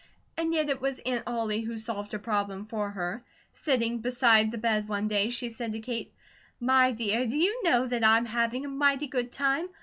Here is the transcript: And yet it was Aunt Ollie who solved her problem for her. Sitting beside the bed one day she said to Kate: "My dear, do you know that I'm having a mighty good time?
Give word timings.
And 0.35 0.51
yet 0.51 0.67
it 0.71 0.81
was 0.81 0.97
Aunt 1.05 1.21
Ollie 1.27 1.61
who 1.61 1.77
solved 1.77 2.11
her 2.11 2.17
problem 2.17 2.65
for 2.65 2.89
her. 2.89 3.23
Sitting 3.53 3.99
beside 3.99 4.49
the 4.49 4.57
bed 4.57 4.89
one 4.89 5.07
day 5.07 5.29
she 5.29 5.51
said 5.51 5.73
to 5.73 5.79
Kate: 5.79 6.11
"My 6.59 6.91
dear, 6.91 7.27
do 7.27 7.37
you 7.37 7.61
know 7.63 7.85
that 7.85 8.03
I'm 8.03 8.25
having 8.25 8.65
a 8.65 8.67
mighty 8.67 9.05
good 9.05 9.31
time? 9.31 9.69